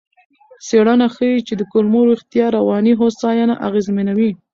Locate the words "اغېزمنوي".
3.67-4.31